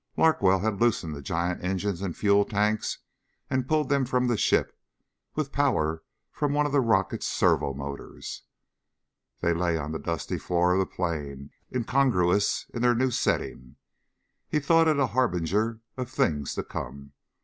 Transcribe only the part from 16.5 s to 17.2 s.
to come.